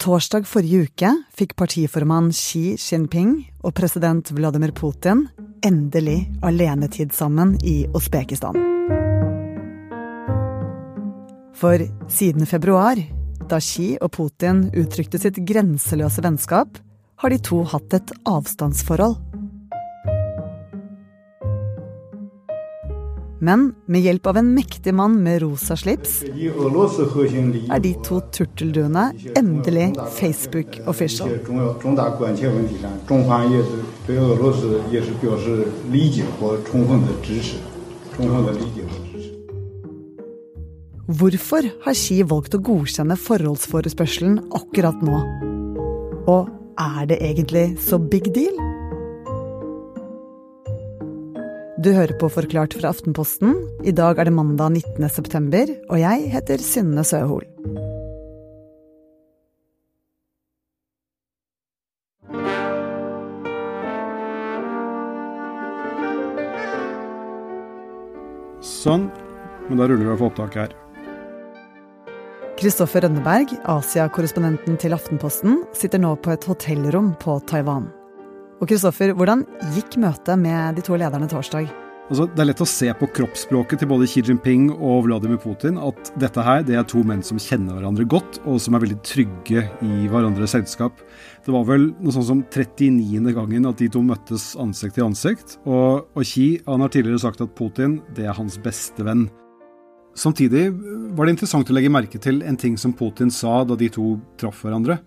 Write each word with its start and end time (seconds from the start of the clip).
Torsdag 0.00 0.46
forrige 0.48 0.86
uke 0.86 1.08
fikk 1.36 1.50
partiformann 1.60 2.30
Xi 2.32 2.70
Jinping 2.80 3.34
og 3.60 3.74
president 3.76 4.30
Vladimir 4.32 4.72
Putin 4.72 5.26
endelig 5.60 6.22
alenetid 6.40 7.12
sammen 7.12 7.52
i 7.60 7.82
Usbekistan. 7.92 8.56
For 11.52 11.84
siden 12.08 12.48
februar, 12.48 12.96
da 13.44 13.60
Xi 13.60 13.98
og 14.00 14.14
Putin 14.16 14.70
uttrykte 14.72 15.20
sitt 15.20 15.42
grenseløse 15.44 16.24
vennskap, 16.24 16.80
har 17.20 17.28
de 17.28 17.42
to 17.44 17.60
hatt 17.68 17.92
et 18.00 18.14
avstandsforhold. 18.24 19.18
Men 23.40 23.70
med 23.88 24.04
hjelp 24.04 24.26
av 24.28 24.36
en 24.36 24.50
mektig 24.52 24.92
mann 24.94 25.14
med 25.24 25.40
rosa 25.40 25.76
slips 25.80 26.18
er 26.28 27.78
de 27.80 27.92
to 28.04 28.18
turtelduene 28.36 29.06
endelig 29.38 29.86
Facebook 30.18 30.76
official. 30.90 31.32
Hvorfor 41.20 41.70
har 41.86 41.96
Xi 41.96 42.20
valgt 42.22 42.54
å 42.54 42.60
godkjenne 42.68 43.16
forholdsforespørselen 43.18 44.36
akkurat 44.60 45.00
nå? 45.00 45.22
Og 46.28 46.52
er 46.76 47.08
det 47.08 47.18
egentlig 47.24 47.64
så 47.88 47.98
big 47.98 48.28
deal? 48.36 48.79
Du 51.80 51.88
hører 51.96 52.12
på 52.20 52.28
Forklart 52.28 52.74
fra 52.76 52.90
Aftenposten. 52.92 53.54
I 53.88 53.92
dag 53.96 54.18
er 54.20 54.28
det 54.28 54.34
mandag 54.36 54.74
19. 54.74 55.06
september, 55.08 55.70
og 55.88 55.96
jeg 55.96 56.26
heter 56.28 56.60
Synne 56.60 57.00
Søhol. 57.08 57.46
Sånn. 68.60 69.08
Men 69.70 69.80
da 69.80 69.86
ruller 69.88 70.04
vi 70.10 70.18
for 70.18 70.28
opptak 70.28 70.58
her. 70.60 70.74
Kristoffer 72.60 73.06
Rønneberg, 73.06 73.56
Asia-korrespondenten 73.72 74.76
til 74.82 74.92
Aftenposten, 74.92 75.62
sitter 75.72 76.04
nå 76.04 76.12
på 76.20 76.34
et 76.36 76.44
hotellrom 76.44 77.14
på 77.24 77.38
Taiwan. 77.48 77.88
Og 78.60 78.68
Kristoffer, 78.68 79.14
hvordan 79.16 79.46
gikk 79.72 79.94
møtet 80.02 80.36
med 80.36 80.76
de 80.76 80.82
to 80.84 80.98
lederne 81.00 81.28
torsdag? 81.32 81.70
Altså, 82.10 82.26
det 82.26 82.42
er 82.42 82.48
lett 82.50 82.60
å 82.60 82.66
se 82.66 82.88
på 82.98 83.06
kroppsspråket 83.14 83.80
til 83.80 83.88
både 83.88 84.08
Xi 84.10 84.20
Jinping 84.26 84.66
og 84.74 85.06
Vladimir 85.06 85.38
Putin 85.40 85.78
at 85.80 86.10
dette 86.20 86.42
her 86.44 86.64
det 86.66 86.74
er 86.76 86.84
to 86.90 87.00
menn 87.06 87.22
som 87.24 87.38
kjenner 87.40 87.78
hverandre 87.78 88.04
godt, 88.10 88.40
og 88.50 88.58
som 88.60 88.76
er 88.76 88.82
veldig 88.82 88.98
trygge 89.06 89.62
i 89.86 90.10
hverandres 90.10 90.52
selskap. 90.58 91.00
Det 91.46 91.54
var 91.54 91.64
vel 91.70 91.88
noe 92.02 92.12
sånn 92.12 92.26
som 92.26 92.42
39. 92.42 93.32
gangen 93.38 93.70
at 93.70 93.80
de 93.80 93.88
to 93.94 94.02
møttes 94.04 94.50
ansikt 94.60 94.98
til 94.98 95.06
ansikt. 95.06 95.56
Og, 95.64 96.10
og 96.12 96.26
Xi 96.26 96.50
han 96.66 96.84
har 96.84 96.92
tidligere 96.92 97.22
sagt 97.22 97.40
at 97.46 97.56
Putin 97.56 98.00
det 98.18 98.28
er 98.28 98.36
hans 98.36 98.60
beste 98.60 99.06
venn. 99.06 99.28
Samtidig 100.18 100.66
var 101.16 101.24
det 101.24 101.38
interessant 101.38 101.70
å 101.70 101.78
legge 101.78 101.94
merke 101.94 102.20
til 102.20 102.42
en 102.44 102.58
ting 102.60 102.76
som 102.76 102.92
Putin 102.92 103.30
sa 103.32 103.62
da 103.64 103.78
de 103.78 103.88
to 103.94 104.18
traff 104.36 104.66
hverandre. 104.66 104.98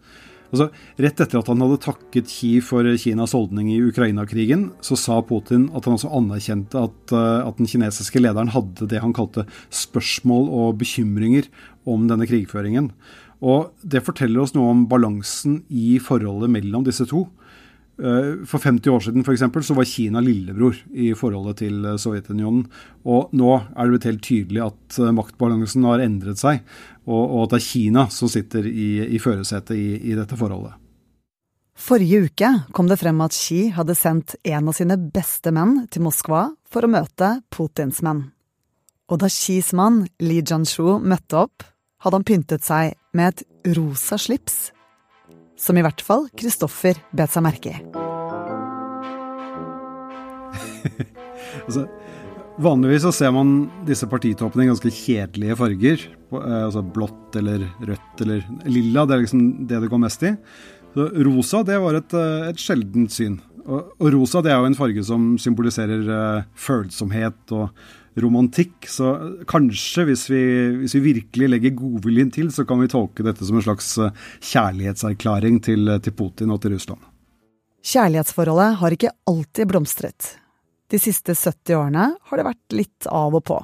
Altså, 0.54 0.68
rett 1.02 1.18
etter 1.24 1.40
at 1.40 1.48
han 1.50 1.64
hadde 1.66 1.80
takket 1.82 2.30
Xi 2.30 2.52
for 2.62 2.86
Kinas 3.02 3.34
holdning 3.34 3.72
i 3.74 3.80
Ukraina-krigen, 3.82 4.68
så 4.86 4.94
sa 5.00 5.18
Putin 5.26 5.66
at 5.74 5.88
han 5.90 5.98
også 5.98 6.12
anerkjente 6.14 6.78
at, 6.78 7.14
eh, 7.16 7.40
at, 7.42 7.58
den 7.58 7.70
kinesiske 7.72 8.22
lederen 8.22 8.54
hadde 8.54 8.86
det 8.92 9.02
han 9.02 9.16
kalte 9.18 9.48
spørsmål 9.74 10.52
og 10.54 10.78
bekymringer 10.84 11.50
om 11.90 12.06
denne 12.12 12.30
krigføringen. 12.30 12.92
Og 13.42 13.74
Det 13.82 14.06
forteller 14.06 14.46
oss 14.46 14.54
noe 14.54 14.70
om 14.72 14.86
balansen 14.88 15.64
i 15.74 15.98
forholdet 16.00 16.54
mellom 16.54 16.86
disse 16.86 17.10
to. 17.10 17.26
Eh, 18.02 18.46
for 18.46 18.58
50 18.58 18.90
år 18.90 19.00
siden 19.00 19.24
for 19.24 19.34
eksempel, 19.34 19.64
så 19.64 19.76
var 19.78 19.86
Kina 19.86 20.20
lillebror 20.20 20.78
i 20.94 21.12
forholdet 21.14 21.60
til 21.62 21.86
eh, 21.86 21.98
Sovjetunionen. 22.02 22.66
Og 23.06 23.30
nå 23.38 23.52
er 23.54 23.84
det 23.84 23.92
blitt 23.94 24.08
helt 24.10 24.24
tydelig 24.26 24.64
at 24.66 24.98
eh, 24.98 25.14
maktbalansen 25.14 25.86
har 25.86 26.02
endret 26.02 26.42
seg, 26.42 26.64
og, 27.06 27.22
og 27.22 27.44
at 27.44 27.54
det 27.54 27.60
er 27.62 27.68
Kina 27.68 28.08
som 28.10 28.32
sitter 28.34 28.66
i, 28.66 28.90
i 29.14 29.22
førersetet 29.22 29.78
i, 29.78 29.92
i 30.10 30.18
dette 30.18 30.40
forholdet. 30.40 30.80
Forrige 31.78 32.26
uke 32.30 32.50
kom 32.74 32.90
det 32.90 33.00
frem 33.02 33.22
at 33.26 33.34
Xi 33.34 33.68
hadde 33.74 33.98
sendt 33.98 34.38
en 34.46 34.70
av 34.70 34.78
sine 34.78 34.98
beste 34.98 35.54
menn 35.54 35.84
til 35.94 36.06
Moskva 36.06 36.48
for 36.70 36.86
å 36.86 36.90
møte 36.90 37.36
Putins 37.54 38.02
menn. 38.06 38.28
Og 39.10 39.22
da 39.22 39.30
Xis 39.30 39.74
mann 39.78 40.06
Li 40.24 40.42
Jianshu 40.42 40.98
møtte 41.02 41.46
opp, 41.46 41.66
hadde 42.02 42.20
han 42.20 42.26
pyntet 42.26 42.66
seg 42.66 42.94
med 43.14 43.34
et 43.34 43.76
rosa 43.78 44.18
slips 44.22 44.72
som 45.60 45.78
i 45.78 45.84
hvert 45.86 46.02
fall 46.04 46.28
Kristoffer 46.38 47.00
bet 47.16 47.34
seg 47.34 47.46
merke 47.46 47.74
i. 47.74 47.82
altså, 51.66 51.86
vanligvis 52.64 53.06
så 53.06 53.14
ser 53.16 53.34
man 53.36 53.56
disse 53.88 54.08
partitoppene 54.10 54.66
i 54.66 54.72
ganske 54.72 54.94
kjedelige 54.94 55.58
farger. 55.60 56.06
Eh, 56.34 56.60
altså 56.66 56.84
blått 56.86 57.40
eller 57.40 57.68
rødt 57.82 58.26
eller 58.26 58.46
lilla, 58.70 59.06
det 59.06 59.16
er 59.16 59.26
liksom 59.26 59.44
det 59.70 59.82
det 59.84 59.92
går 59.92 60.04
mest 60.06 60.28
i. 60.28 60.36
Så 60.94 61.10
rosa 61.26 61.64
det 61.66 61.80
var 61.82 61.98
et, 61.98 62.14
eh, 62.18 62.50
et 62.52 62.62
sjeldent 62.62 63.14
syn. 63.14 63.40
Og, 63.64 63.94
og, 63.96 64.08
rosa 64.12 64.42
det 64.44 64.52
er 64.52 64.60
jo 64.60 64.68
en 64.68 64.78
farge 64.78 65.04
som 65.08 65.34
symboliserer 65.40 66.08
uh, 66.10 66.48
følsomhet 66.60 67.54
og 67.56 67.70
romantikk. 68.20 68.88
Så 68.92 69.14
kanskje, 69.50 70.06
hvis 70.10 70.28
vi, 70.32 70.44
hvis 70.82 70.96
vi 70.98 71.06
virkelig 71.14 71.50
legger 71.50 71.78
godviljen 71.78 72.32
til, 72.34 72.52
så 72.54 72.66
kan 72.68 72.82
vi 72.84 72.92
tolke 72.92 73.26
dette 73.26 73.46
som 73.48 73.58
en 73.58 73.66
slags 73.66 73.96
eh, 73.98 74.14
kjærlighetserklæring 74.52 75.58
til, 75.66 75.90
til 76.04 76.14
Putin 76.14 76.54
og 76.54 76.62
til 76.62 76.76
Russland. 76.76 77.02
Kjærlighetsforholdet 77.84 78.78
har 78.80 78.96
ikke 78.96 79.14
alltid 79.28 79.72
blomstret. 79.72 80.30
De 80.94 81.00
siste 81.02 81.34
70 81.34 81.74
årene 81.80 82.12
har 82.22 82.40
det 82.40 82.46
vært 82.46 82.78
litt 82.78 83.10
av 83.10 83.34
og 83.34 83.44
på. 83.50 83.58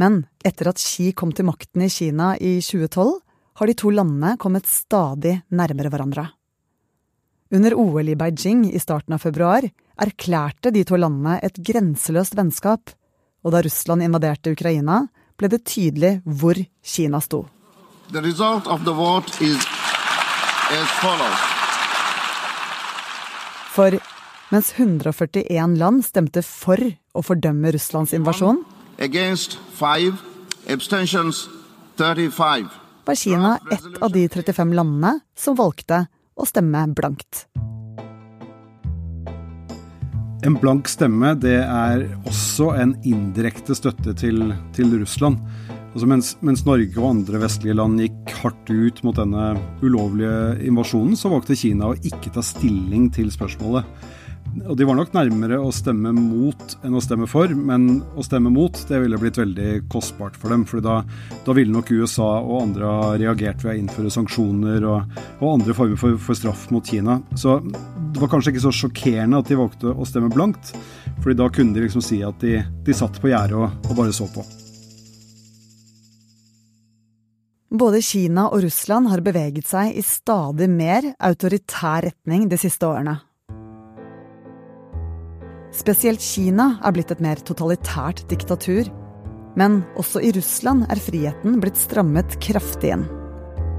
Men 0.00 0.22
etter 0.46 0.70
at 0.72 0.80
Xi 0.80 1.10
kom 1.12 1.34
til 1.36 1.50
makten 1.50 1.84
i 1.84 1.92
Kina 1.92 2.32
i 2.40 2.56
2012, 2.64 3.18
har 3.60 3.68
de 3.68 3.76
to 3.76 3.92
landene 3.92 4.38
kommet 4.40 4.68
stadig 4.70 5.42
nærmere 5.52 5.92
hverandre. 5.92 6.30
Under 7.50 7.74
OL 7.74 8.08
i 8.08 8.14
Beijing 8.14 8.68
i 8.72 8.78
starten 8.78 9.16
av 9.16 9.24
februar 9.24 9.64
erklærte 9.98 10.70
de 10.70 10.84
to 10.86 10.94
landene 10.94 11.40
et 11.42 11.56
grenseløst 11.58 12.36
vennskap 12.38 12.92
og 13.42 13.54
da 13.54 13.62
Russland 13.64 14.04
invaderte 14.04 14.52
Ukraina, 14.54 15.08
ble 15.34 15.48
det 15.50 15.64
tydelig 15.66 16.20
hvor 16.24 16.54
Kina 16.84 17.20
sto. 17.24 17.46
For 23.70 23.98
mens 24.50 24.70
141 24.76 25.76
land 25.80 26.04
stemte 26.06 26.42
for 26.46 26.78
å 26.86 27.24
fordømme 27.24 27.72
Russlands 27.74 28.14
invasjon, 28.14 28.62
var 33.10 33.16
Kina 33.16 33.58
ett 33.72 34.02
av 34.02 34.12
de 34.12 34.28
35 34.28 34.74
landene 34.76 35.18
som 35.34 35.56
valgte 35.58 36.04
å 36.40 36.48
stemme 36.48 36.86
blankt. 36.96 37.44
En 40.40 40.56
blank 40.56 40.88
stemme 40.88 41.34
det 41.36 41.58
er 41.60 42.06
også 42.24 42.70
en 42.80 42.94
indirekte 43.04 43.76
støtte 43.76 44.14
til, 44.16 44.54
til 44.72 44.94
Russland. 44.96 45.36
Altså 45.90 46.06
mens, 46.06 46.30
mens, 46.46 46.62
Norge 46.64 46.94
og 47.00 47.08
andre 47.10 47.42
vestlige 47.42 47.74
land 47.76 48.00
gikk 48.00 48.32
hardt 48.40 48.70
ut 48.70 49.02
mot 49.04 49.18
denne 49.18 49.50
ulovlige 49.82 50.54
invasjonen, 50.70 51.18
så 51.18 51.32
valgte 51.32 51.58
Kina 51.58 51.90
å 51.90 51.98
ikke 51.98 52.32
ta 52.32 52.44
stilling 52.46 53.08
til 53.12 53.28
spørsmålet. 53.34 53.88
Og 54.50 54.76
De 54.76 54.86
var 54.86 54.96
nok 54.98 55.12
nærmere 55.14 55.58
å 55.62 55.70
stemme 55.74 56.12
mot 56.14 56.74
enn 56.84 56.96
å 56.96 57.02
stemme 57.02 57.28
for, 57.30 57.52
men 57.54 58.00
å 58.18 58.24
stemme 58.26 58.50
mot 58.52 58.76
det 58.88 58.98
ville 59.02 59.18
blitt 59.20 59.38
veldig 59.38 59.86
kostbart 59.92 60.36
for 60.38 60.52
dem. 60.52 60.64
for 60.66 60.82
da, 60.84 61.00
da, 61.46 61.54
ville 61.56 61.72
nok 61.72 61.90
USA 61.90 62.28
og 62.40 62.62
andre 62.62 62.90
ha 62.90 63.10
reagert 63.20 63.64
ved 63.64 63.72
å 63.72 63.78
innføre 63.80 64.10
sanksjoner 64.10 64.86
og, 64.90 65.20
og 65.40 65.52
andre 65.52 65.76
former 65.76 66.00
for, 66.00 66.18
for, 66.18 66.38
straff 66.38 66.68
mot 66.74 66.86
Kina. 66.86 67.20
Så 67.38 67.60
det 67.62 68.22
var 68.22 68.32
kanskje 68.32 68.54
ikke 68.54 68.64
så 68.66 68.74
sjokkerende 68.74 69.40
at 69.40 69.50
de 69.50 69.60
valgte 69.60 69.94
å 69.94 70.08
stemme 70.08 70.32
blankt, 70.34 70.74
fordi 71.22 71.38
da 71.38 71.50
kunne 71.54 71.76
de 71.76 71.86
liksom 71.86 72.04
si 72.04 72.20
at 72.26 72.42
de, 72.42 72.58
de 72.86 72.96
satt 72.96 73.22
på 73.22 73.30
gjerdet 73.30 73.58
og, 73.58 73.70
og 73.86 73.96
bare 74.02 74.16
så 74.16 74.26
på. 74.34 74.44
Både 77.70 78.02
Kina 78.02 78.48
og 78.50 78.64
Russland 78.64 79.06
har 79.12 79.22
beveget 79.22 79.68
seg 79.70 79.94
i 79.94 80.02
stadig 80.02 80.66
mer 80.66 81.12
autoritær 81.22 82.08
retning 82.08 82.48
de 82.50 82.58
siste 82.58 82.82
årene. 82.82 83.20
Spesielt 85.70 86.20
Kina 86.20 86.80
er 86.82 86.92
blitt 86.92 87.12
et 87.14 87.22
mer 87.22 87.38
totalitært 87.46 88.24
diktatur. 88.30 88.90
Men 89.58 89.82
også 89.98 90.22
i 90.22 90.32
Russland 90.34 90.86
er 90.90 91.00
friheten 91.02 91.58
blitt 91.62 91.78
strammet 91.78 92.38
kraftig 92.42 92.94
inn. 92.96 93.08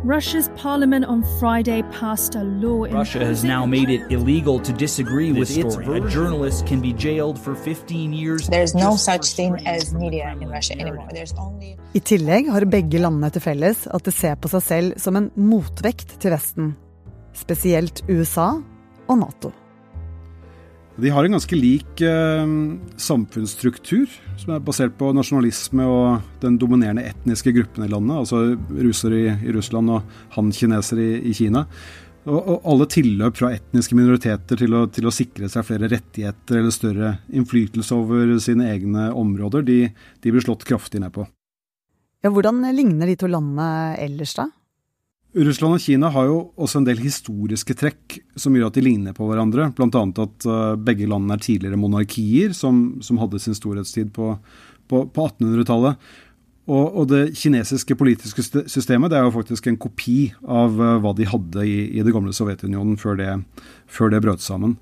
Russia's 0.04 0.50
parliament 0.58 1.06
on 1.06 1.22
Friday 1.40 1.84
passed 1.92 2.36
a 2.36 2.44
law. 2.44 2.86
Russia 2.86 3.24
has 3.24 3.44
now 3.44 3.68
made 3.68 3.88
it 3.90 4.02
illegal 4.10 4.58
to 4.60 4.74
disagree 4.74 5.32
with 5.32 5.56
its 5.56 5.76
version. 5.76 6.08
A 6.08 6.10
journalist 6.10 6.66
can 6.66 6.82
be 6.82 6.92
jailed 6.92 7.38
for 7.38 7.54
15 7.54 8.12
years. 8.12 8.48
There's 8.48 8.74
no 8.74 8.96
such 8.96 9.36
thing 9.36 9.62
as 9.68 9.94
media 9.94 10.36
in 10.42 10.50
Russia 10.50 10.74
anymore. 10.74 11.08
There's 11.14 11.36
only 11.38 11.78
I 11.94 12.00
tillegg 12.00 12.50
har 12.50 12.66
begge 12.66 12.98
landene 12.98 13.30
til 13.30 13.46
felles 13.46 13.86
at 13.94 14.04
de 14.08 14.12
ser 14.16 14.42
på 14.42 14.50
seg 14.50 14.66
selv 14.66 14.98
som 14.98 15.20
en 15.20 15.30
motvekt 15.38 16.18
til 16.18 16.34
Vesten. 16.34 16.76
Spesielt 17.38 18.02
USA 18.10 18.56
og 19.08 19.20
Nato. 19.22 19.54
De 21.00 21.10
har 21.10 21.24
en 21.24 21.32
ganske 21.32 21.56
lik 21.56 22.02
eh, 22.04 22.52
samfunnsstruktur, 23.00 24.12
som 24.42 24.54
er 24.54 24.64
basert 24.66 24.98
på 25.00 25.14
nasjonalisme 25.16 25.86
og 25.88 26.44
den 26.44 26.58
dominerende 26.60 27.06
etniske 27.08 27.54
gruppen 27.56 27.86
i 27.86 27.92
landet, 27.92 28.18
altså 28.20 28.58
russere 28.76 29.22
i, 29.22 29.30
i 29.48 29.56
Russland 29.56 29.94
og 29.94 30.16
han-kinesere 30.36 31.06
i, 31.06 31.18
i, 31.32 31.36
Kina. 31.38 31.64
Og, 32.28 32.38
og, 32.38 32.58
alle 32.70 32.90
tilløp 32.92 33.40
fra 33.40 33.54
etniske 33.56 33.98
minoriteter 33.98 34.60
til 34.60 34.76
å, 34.78 34.84
til 34.94 35.08
å, 35.08 35.16
sikre 35.16 35.50
seg 35.50 35.66
flere 35.66 35.90
rettigheter 35.90 36.60
eller 36.60 36.76
større 36.76 37.14
innflytelse 37.34 37.98
over 37.98 38.36
sine 38.44 38.68
egne 38.76 39.10
områder, 39.18 39.64
de, 39.66 39.80
de 40.22 40.34
blir 40.34 40.44
slått 40.44 40.68
kraftig 40.68 41.02
ned 41.02 41.16
på. 41.16 41.26
Ja, 42.22 42.30
hvordan 42.30 42.62
ligner 42.76 43.10
de 43.10 43.16
to 43.18 43.32
landene 43.32 43.96
ellers, 43.98 44.36
da? 44.38 44.52
Russland 45.32 45.78
og 45.78 45.80
Kina 45.80 46.10
har 46.12 46.26
jo 46.28 46.40
også 46.60 46.82
en 46.82 46.88
del 46.90 47.00
historiske 47.00 47.76
trekk 47.80 48.18
som 48.40 48.56
gjør 48.56 48.68
at 48.68 48.76
de 48.76 48.84
ligner 48.84 49.16
på 49.16 49.30
hverandre. 49.30 49.70
Bl.a. 49.78 50.02
at 50.04 50.48
uh, 50.50 50.74
begge 50.76 51.08
landene 51.08 51.38
er 51.38 51.46
tidligere 51.46 51.80
monarkier 51.80 52.52
som, 52.56 53.00
som 53.04 53.20
hadde 53.22 53.40
sin 53.40 53.56
storhetstid 53.56 54.12
på, 54.16 54.34
på, 54.92 55.06
på 55.08 55.28
1800-tallet. 55.30 56.12
Og, 56.68 56.84
og, 56.84 57.06
det 57.10 57.38
kinesiske 57.40 57.96
politiske 57.98 58.44
systemet 58.70 59.12
det 59.12 59.18
er 59.18 59.26
jo 59.26 59.34
faktisk 59.34 59.70
en 59.72 59.80
kopi 59.82 60.34
av 60.44 60.76
uh, 60.76 60.98
hva 61.04 61.16
de 61.16 61.30
hadde 61.32 61.64
i, 61.64 61.78
i, 61.96 62.04
det 62.04 62.14
gamle 62.16 62.36
Sovjetunionen 62.36 63.00
før 63.00 63.16
det, 63.20 63.32
før 63.88 64.12
det 64.12 64.22
brøt 64.26 64.44
sammen. 64.44 64.76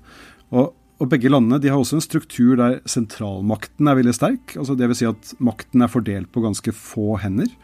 Og, 0.50 0.74
og, 0.98 1.06
begge 1.14 1.30
landene 1.30 1.60
de 1.62 1.70
har 1.70 1.78
også 1.78 2.00
en 2.00 2.04
struktur 2.04 2.58
der 2.58 2.80
sentralmakten 2.90 3.86
er 3.86 4.02
veldig 4.02 4.16
sterk. 4.18 4.58
altså 4.58 4.74
Dvs. 4.74 4.98
Si 4.98 5.08
at 5.08 5.32
makten 5.38 5.86
er 5.86 5.94
fordelt 5.94 6.34
på 6.34 6.42
ganske 6.42 6.74
få 6.74 7.20
hender. 7.22 7.54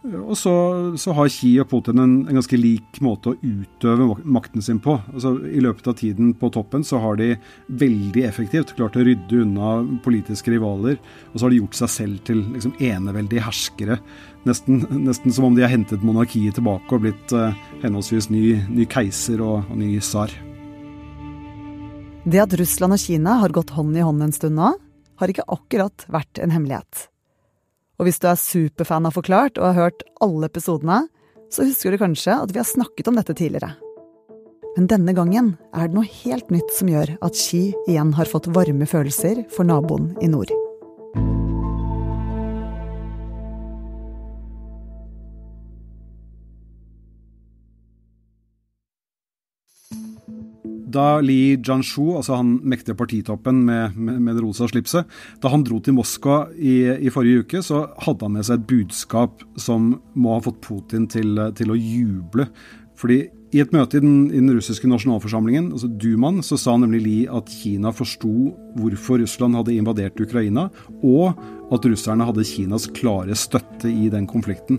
Og 0.00 0.32
så, 0.38 0.52
så, 0.96 1.12
har 1.12 1.28
Xi 1.28 1.50
og 1.60 1.66
Putin 1.68 2.00
en, 2.00 2.12
en, 2.24 2.36
ganske 2.38 2.56
lik 2.56 3.02
måte 3.04 3.34
å 3.34 3.36
utøve 3.44 4.06
makten 4.24 4.64
sin 4.64 4.78
på. 4.80 4.94
Altså, 5.12 5.34
I 5.44 5.60
løpet 5.60 5.90
av 5.92 5.98
tiden 5.98 6.30
på 6.40 6.48
toppen 6.54 6.86
så 6.88 7.02
har 7.02 7.18
de 7.20 7.34
veldig 7.68 8.24
effektivt 8.24 8.72
klart 8.78 8.96
å 8.96 9.04
rydde 9.04 9.42
unna 9.44 9.74
politiske 10.04 10.54
rivaler. 10.54 10.96
Og 11.30 11.36
så 11.36 11.44
har 11.44 11.52
de 11.52 11.60
gjort 11.60 11.76
seg 11.82 11.92
selv 11.92 12.24
til 12.30 12.40
liksom, 12.54 12.72
eneveldige 12.80 13.44
herskere. 13.44 14.00
Nesten, 14.48 14.86
nesten, 15.04 15.36
som 15.36 15.50
om 15.50 15.58
de 15.58 15.66
har 15.66 15.74
hentet 15.74 16.06
monarkiet 16.06 16.56
tilbake 16.56 16.96
og 16.96 17.04
blitt 17.04 17.36
eh, 17.36 17.60
henholdsvis 17.84 18.30
ny, 18.32 18.56
ny 18.72 18.88
keiser 18.88 19.44
og, 19.44 19.68
og 19.68 19.82
ny 19.82 19.92
tsar. 20.00 20.32
Det 22.24 22.40
at 22.40 22.56
Russland 22.56 22.96
og 22.96 23.04
Kina 23.04 23.36
har 23.44 23.52
gått 23.52 23.76
hånd 23.76 24.00
i 24.00 24.04
hånd 24.04 24.24
en 24.24 24.32
stund 24.32 24.56
nå, 24.56 24.72
har 25.20 25.28
ikke 25.28 25.48
akkurat 25.52 26.08
vært 26.08 26.40
en 26.40 26.56
hemmelighet. 26.56 27.10
Og 28.00 28.08
hvis 28.08 28.16
du 28.22 28.30
er 28.30 28.40
superfan 28.40 29.04
av 29.04 29.12
Forklart 29.12 29.60
og 29.60 29.66
har 29.68 29.76
hørt 29.76 30.04
alle 30.24 30.48
episodene, 30.48 31.02
så 31.52 31.66
husker 31.68 31.92
du 31.92 32.00
kanskje 32.00 32.32
at 32.46 32.54
vi 32.54 32.62
har 32.62 32.68
snakket 32.68 33.10
om 33.10 33.18
dette 33.20 33.36
tidligere. 33.36 33.74
Men 34.78 34.88
denne 34.88 35.12
gangen 35.12 35.52
er 35.74 35.90
det 35.90 35.98
noe 35.98 36.08
helt 36.22 36.48
nytt 36.54 36.72
som 36.72 36.88
gjør 36.88 37.16
at 37.20 37.36
Ski 37.36 37.74
igjen 37.90 38.14
har 38.16 38.30
fått 38.30 38.48
varme 38.54 38.88
følelser 38.88 39.44
for 39.52 39.68
naboen 39.68 40.14
i 40.24 40.30
nord. 40.32 40.54
Da 50.90 51.20
Li 51.24 51.56
Jianshu, 51.56 52.16
altså 52.18 52.38
han 52.40 52.56
mektige 52.66 52.98
partitoppen 52.98 53.62
med, 53.66 53.96
med, 53.96 54.20
med, 54.20 54.36
det 54.36 54.44
rosa 54.44 54.68
slipset, 54.70 55.08
da 55.42 55.52
han 55.52 55.64
dro 55.66 55.80
til 55.84 55.96
Moskva 55.96 56.42
i, 56.56 56.76
i, 56.98 57.12
forrige 57.14 57.44
uke, 57.44 57.64
så 57.64 57.84
hadde 58.04 58.26
han 58.26 58.36
med 58.38 58.46
seg 58.48 58.60
et 58.60 58.68
budskap 58.70 59.44
som 59.60 59.92
må 60.18 60.36
ha 60.36 60.44
fått 60.44 60.62
Putin 60.66 61.08
til, 61.10 61.38
til 61.56 61.72
å 61.72 61.78
juble. 61.78 62.48
Fordi 63.00 63.22
i 63.50 63.58
et 63.58 63.72
møte 63.74 63.98
i 63.98 64.02
den, 64.02 64.28
i 64.30 64.38
den, 64.38 64.52
russiske 64.54 64.86
nasjonalforsamlingen, 64.90 65.72
altså 65.74 65.88
Dumaen, 65.90 66.38
så 66.46 66.58
sa 66.60 66.76
nemlig 66.78 67.00
Li 67.02 67.16
at 67.26 67.50
Kina 67.50 67.90
forsto 67.94 68.52
hvorfor 68.78 69.18
Russland 69.22 69.58
hadde 69.58 69.74
invadert 69.74 70.22
Ukraina, 70.22 70.68
og 71.02 71.40
at 71.74 71.86
russerne 71.86 72.26
hadde 72.26 72.46
Kinas 72.46 72.86
klare 72.94 73.34
støtte 73.38 73.90
i 73.90 74.08
den 74.12 74.28
konflikten. 74.30 74.78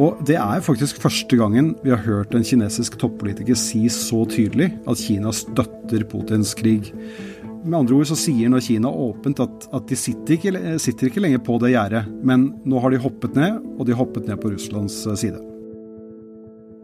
Og 0.00 0.20
det 0.28 0.36
er 0.40 0.64
faktisk 0.64 1.00
første 1.00 1.36
gangen 1.40 1.74
vi 1.84 1.94
har 1.94 2.04
hørt 2.04 2.36
en 2.36 2.44
kinesisk 2.44 2.98
toppolitiker 3.00 3.56
si 3.58 3.86
så 3.92 4.26
tydelig 4.28 4.72
at 4.88 5.00
Kina 5.00 5.32
støtter 5.36 6.04
Putins 6.08 6.52
krig. 6.56 6.92
Med 7.64 7.76
andre 7.82 7.98
ord 8.00 8.08
så 8.08 8.16
sier 8.16 8.52
nå 8.52 8.60
Kina 8.64 8.88
åpent 8.88 9.40
at, 9.44 9.68
at 9.76 9.88
de 9.88 9.96
sitter 9.96 10.36
ikke, 10.36 10.76
sitter 10.80 11.08
ikke 11.08 11.24
lenger 11.24 11.44
på 11.44 11.56
det 11.60 11.74
gjerdet, 11.74 12.06
men 12.24 12.50
nå 12.68 12.80
har 12.84 12.92
de 12.92 13.00
hoppet 13.00 13.36
ned, 13.36 13.60
og 13.76 13.88
de 13.88 13.96
hoppet 13.96 14.28
ned 14.28 14.40
på 14.40 14.52
Russlands 14.52 15.04
side. 15.20 15.49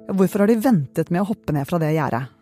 Hvorfor 0.06 0.44
har 0.44 0.50
de 0.50 0.61
ventet 0.62 1.11
med 1.11 1.25
å 1.25 1.31
hoppe 1.32 1.55
ned 1.56 1.67
fra 1.69 1.81
det 1.82 1.94
gjerdet? 1.97 2.32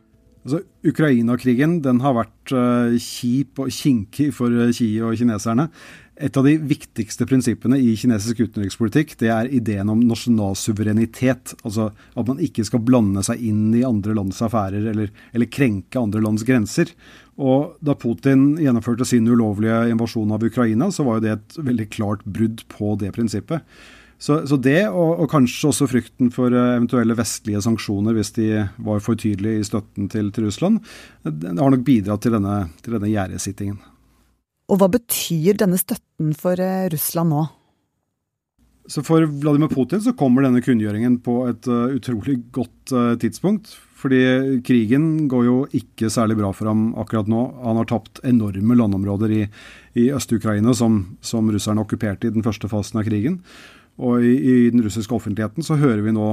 Altså, 0.45 0.61
Ukraina-krigen 0.85 1.79
den 1.85 2.03
har 2.05 2.19
vært 2.19 2.53
uh, 2.53 2.93
kjip 3.01 3.63
og 3.65 3.71
kinkig 3.73 4.29
for 4.37 4.53
uh, 4.53 4.69
Xi 4.77 4.91
og 5.01 5.17
kineserne. 5.17 5.71
Et 6.15 6.37
av 6.37 6.45
de 6.47 6.53
viktigste 6.61 7.25
prinsippene 7.27 7.79
i 7.81 7.95
kinesisk 7.99 8.45
utenrikspolitikk 8.45 9.17
det 9.19 9.33
er 9.33 9.49
ideen 9.57 9.89
om 9.91 10.05
nasjonal 10.05 10.53
suverenitet. 10.61 11.57
Altså 11.65 11.89
at 11.91 12.29
man 12.29 12.43
ikke 12.45 12.67
skal 12.69 12.85
blande 12.85 13.25
seg 13.27 13.41
inn 13.49 13.73
i 13.75 13.83
andre 13.89 14.15
lands 14.21 14.39
affærer 14.45 14.85
eller, 14.93 15.11
eller 15.33 15.51
krenke 15.51 15.99
andre 15.99 16.23
lands 16.23 16.45
grenser. 16.47 16.93
Og 17.41 17.75
Da 17.83 17.97
Putin 17.99 18.53
gjennomførte 18.63 19.09
sin 19.09 19.27
ulovlige 19.27 19.89
invasjon 19.91 20.37
av 20.37 20.45
Ukraina, 20.45 20.93
så 20.93 21.09
var 21.09 21.19
jo 21.19 21.25
det 21.25 21.35
et 21.35 21.61
veldig 21.73 21.89
klart 21.97 22.23
brudd 22.29 22.63
på 22.71 22.95
det 23.01 23.11
prinsippet. 23.17 23.65
Så, 24.19 24.39
så 24.49 24.57
det, 24.61 24.87
og, 24.89 25.19
og, 25.19 25.27
kanskje 25.33 25.71
også 25.71 25.89
frykten 25.91 26.31
for 26.35 26.55
eh, 26.55 26.77
eventuelle 26.77 27.17
vestlige 27.19 27.63
sanksjoner 27.65 28.15
hvis 28.17 28.33
de 28.37 28.47
var 28.87 29.03
for 29.05 29.19
tydelige 29.21 29.61
i 29.61 29.67
støtten 29.67 30.09
til, 30.13 30.31
til 30.35 30.47
Russland, 30.49 30.79
det 31.25 31.57
har 31.59 31.75
nok 31.75 31.85
bidratt 31.87 32.25
til 32.25 32.37
denne, 32.37 32.61
til 32.85 32.97
denne 32.97 33.11
gjerdesittingen. 33.11 33.83
Og 34.73 34.81
hva 34.81 34.89
betyr 34.89 35.59
denne 35.61 35.81
støtten 35.81 36.33
for 36.39 36.61
eh, 36.63 36.89
Russland 36.95 37.35
nå? 37.35 37.45
Så 38.87 39.01
For 39.01 39.25
Vladimir 39.25 39.71
Putin 39.73 40.03
så 40.05 40.13
kommer 40.13 40.45
denne 40.45 40.61
kunngjøringen 40.61 41.17
på 41.25 41.39
et 41.49 41.65
uh, 41.73 41.89
utrolig 41.97 42.37
godt 42.53 42.93
uh, 42.93 43.15
tidspunkt. 43.21 43.73
Fordi 43.97 44.61
krigen 44.61 45.25
går 45.33 45.47
jo 45.47 45.55
ikke 45.73 46.11
særlig 46.13 46.37
bra 46.37 46.51
for 46.53 46.69
ham 46.69 46.91
akkurat 47.01 47.31
nå. 47.31 47.47
Han 47.65 47.81
har 47.81 47.89
tapt 47.89 48.21
enorme 48.29 48.77
landområder 48.77 49.33
i, 49.33 49.41
i 49.97 50.11
Øst-Ukraina 50.13 50.75
som, 50.77 50.99
som 51.25 51.49
russerne 51.49 51.81
okkuperte 51.81 52.29
i 52.29 52.35
den 52.35 52.45
første 52.45 52.69
fasen 52.69 53.01
av 53.01 53.09
krigen. 53.09 53.39
Og 54.02 54.25
i, 54.26 54.32
i, 54.35 54.55
den 54.75 54.82
russiske 54.82 55.14
offentligheten 55.14 55.62
så 55.62 55.76
hører 55.79 56.00
vi 56.02 56.12
nå 56.14 56.26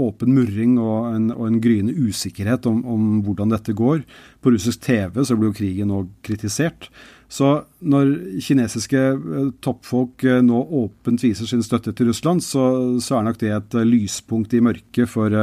åpen 0.00 0.32
murring 0.34 0.74
og 0.82 1.12
en, 1.12 1.28
og 1.30 1.44
en 1.46 1.58
gryende 1.62 1.94
usikkerhet 1.94 2.66
om, 2.66 2.80
om, 2.82 3.04
hvordan 3.22 3.52
dette 3.52 3.76
går. 3.78 4.00
På 4.42 4.50
russisk 4.50 4.80
TV 4.82 5.20
så 5.22 5.36
blir 5.38 5.52
jo 5.52 5.58
krigen 5.60 5.92
nå 5.92 6.00
kritisert. 6.26 6.88
Så 7.30 7.52
når 7.78 8.10
kinesiske 8.42 9.02
eh, 9.14 9.52
toppfolk 9.62 10.24
eh, 10.26 10.40
nå 10.42 10.62
åpent 10.80 11.22
viser 11.22 11.46
sin 11.46 11.62
støtte 11.66 11.94
til 11.94 12.10
Russland, 12.10 12.42
så, 12.42 12.64
så 13.02 13.18
er 13.18 13.28
nok 13.28 13.38
det 13.42 13.52
et 13.54 13.76
eh, 13.78 13.86
lyspunkt 13.86 14.54
i 14.54 14.62
mørket 14.64 15.10
for, 15.10 15.36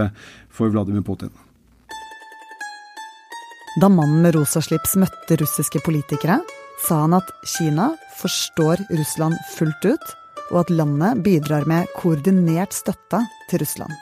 for 0.51 0.73
Vladimir 0.73 1.05
Putin. 1.07 1.31
Da 3.79 3.87
mannen 3.89 4.19
med 4.25 4.35
rosa 4.35 4.61
slips 4.61 4.97
møtte 4.99 5.39
russiske 5.39 5.79
politikere, 5.85 6.41
sa 6.83 6.99
han 7.05 7.15
at 7.15 7.31
Kina 7.55 7.93
forstår 8.19 8.83
Russland 8.91 9.39
fullt 9.55 9.87
ut 9.93 10.13
og 10.51 10.63
at 10.63 10.73
landet 10.73 11.23
bidrar 11.23 11.67
med 11.69 11.87
koordinert 11.97 12.75
støtte 12.75 13.21
til 13.49 13.63
Russland. 13.63 13.93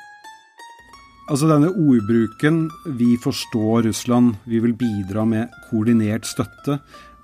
Altså 1.30 1.48
denne 1.48 1.70
ordbruken 1.70 2.70
'vi 2.86 3.18
forstår 3.24 3.88
Russland, 3.88 4.36
vi 4.46 4.60
vil 4.60 4.74
bidra 4.74 5.26
med 5.26 5.48
koordinert 5.70 6.26
støtte', 6.26 6.80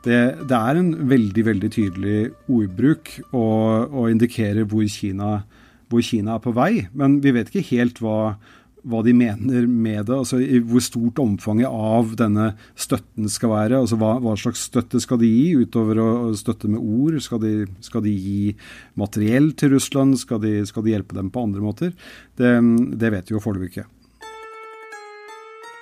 det, 0.05 0.47
det 0.47 0.57
er 0.57 0.79
en 0.79 0.91
veldig 1.09 1.43
veldig 1.45 1.69
tydelig 1.73 2.31
ordbruk 2.47 3.19
og, 3.33 3.91
og 3.91 4.11
indikerer 4.11 4.63
hvor 4.63 4.85
Kina, 4.87 5.41
hvor 5.89 6.01
Kina 6.05 6.37
er 6.37 6.43
på 6.43 6.53
vei. 6.55 6.87
Men 6.93 7.19
vi 7.23 7.33
vet 7.35 7.49
ikke 7.51 7.75
helt 7.75 7.99
hva, 7.99 8.37
hva 8.87 9.01
de 9.03 9.13
mener 9.15 9.67
med 9.67 10.07
det. 10.07 10.15
altså 10.15 10.39
i 10.41 10.59
Hvor 10.63 10.83
stort 10.83 11.19
omfanget 11.19 11.67
av 11.67 12.13
denne 12.19 12.47
støtten 12.79 13.27
skal 13.31 13.51
være. 13.51 13.81
altså 13.81 13.99
Hva, 13.99 14.13
hva 14.23 14.35
slags 14.39 14.65
støtte 14.69 15.01
skal 15.03 15.19
de 15.21 15.29
gi, 15.29 15.49
utover 15.59 15.99
å, 16.01 16.07
støtte 16.37 16.71
med 16.71 16.81
ord? 16.81 17.19
Skal 17.23 17.41
de, 17.43 17.53
skal 17.83 18.05
de 18.05 18.13
gi 18.13 18.55
materiell 18.99 19.51
til 19.59 19.75
Russland? 19.75 20.17
Skal 20.21 20.41
de, 20.43 20.61
skal 20.69 20.85
de, 20.85 20.95
hjelpe 20.95 21.17
dem 21.17 21.31
på 21.33 21.43
andre 21.49 21.63
måter? 21.63 21.93
Det, 22.39 22.53
det 22.99 23.13
vet 23.13 23.29
vi 23.29 23.37
jo 23.37 23.43
foreløpig 23.43 23.73
ikke. 23.73 23.87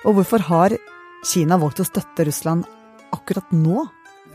Og 0.06 0.18
hvorfor 0.18 0.44
har 0.50 0.76
Kina 1.26 1.58
valgt 1.58 1.82
å 1.82 1.88
støtte 1.88 2.26
Russland 2.28 2.66
akkurat 3.14 3.50
nå? 3.54 3.86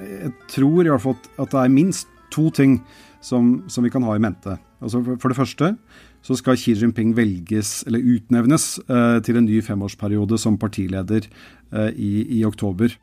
Jeg 0.01 0.33
tror 0.51 0.83
i 0.83 0.89
hvert 0.89 1.03
fall 1.03 1.19
at 1.37 1.51
det 1.51 1.61
er 1.61 1.73
minst 1.73 2.09
to 2.31 2.49
ting 2.55 2.79
som, 3.21 3.61
som 3.69 3.85
vi 3.85 3.91
kan 3.93 4.03
ha 4.07 4.15
i 4.15 4.23
mente. 4.23 4.57
Altså 4.81 5.03
for, 5.05 5.19
for 5.21 5.31
det 5.31 5.37
første 5.37 5.75
så 6.21 6.37
skal 6.37 6.57
Xi 6.57 6.75
Jinping 6.77 7.13
velges, 7.17 7.83
eller 7.87 7.99
utnevnes, 7.99 8.79
eh, 8.89 9.21
til 9.25 9.39
en 9.39 9.47
ny 9.47 9.61
femårsperiode 9.65 10.37
som 10.41 10.59
partileder 10.61 11.25
eh, 11.25 11.89
i, 11.95 12.11
i 12.39 12.43
oktober. 12.45 12.93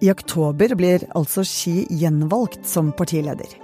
I 0.00 0.10
oktober 0.10 0.74
blir 0.78 1.04
altså 1.18 1.44
Xi 1.44 1.84
gjenvalgt 1.90 2.62
som 2.66 2.92
partileder. 2.96 3.58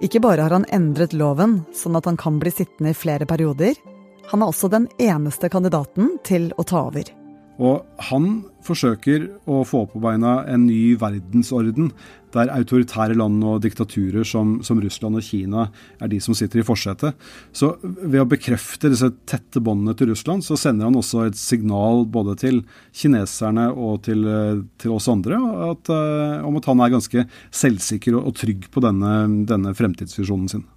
Ikke 0.00 0.20
bare 0.20 0.46
har 0.46 0.56
han 0.56 0.68
endret 0.72 1.12
loven 1.12 1.60
sånn 1.76 1.96
at 1.96 2.08
han 2.08 2.18
kan 2.20 2.40
bli 2.40 2.52
sittende 2.52 2.94
i 2.94 2.96
flere 2.96 3.28
perioder, 3.28 3.76
han 4.30 4.42
er 4.42 4.52
også 4.52 4.68
den 4.70 4.86
eneste 5.02 5.50
kandidaten 5.50 6.14
til 6.24 6.52
å 6.56 6.64
ta 6.64 6.86
over. 6.88 7.19
Og 7.60 7.84
han 8.08 8.40
forsøker 8.64 9.26
å 9.50 9.60
få 9.68 9.84
på 9.90 10.00
beina 10.00 10.40
en 10.48 10.64
ny 10.64 10.94
verdensorden, 11.00 11.90
der 12.32 12.52
autoritære 12.54 13.16
land 13.18 13.42
og 13.44 13.58
diktaturer 13.64 14.24
som, 14.24 14.58
som, 14.64 14.80
Russland 14.80 15.18
og 15.18 15.24
Kina 15.26 15.66
er 16.00 16.10
de 16.12 16.20
som 16.22 16.36
sitter 16.36 16.62
i 16.62 16.64
forsetet. 16.64 17.18
Så 17.52 17.72
ved 17.82 18.22
å 18.22 18.28
bekrefte 18.30 18.92
disse 18.92 19.10
tette 19.28 19.60
båndene 19.60 19.96
til 19.98 20.12
Russland, 20.12 20.46
så 20.46 20.56
sender 20.60 20.88
han 20.88 20.98
også 21.00 21.26
et 21.26 21.38
signal 21.40 22.06
både 22.08 22.36
til 22.40 22.62
kineserne 22.96 23.68
og 23.74 24.04
til, 24.06 24.24
til 24.80 24.96
oss 24.96 25.10
andre 25.10 25.40
at, 25.70 25.90
uh, 25.90 26.46
om 26.46 26.60
at 26.60 26.68
han 26.70 26.84
er 26.84 26.94
ganske 26.94 27.26
selvsikker 27.50 28.16
og 28.20 28.36
trygg 28.38 28.70
på 28.72 28.84
denne, 28.84 29.16
denne 29.50 29.74
fremtidsvisjonen 29.76 30.52
sin. 30.54 30.68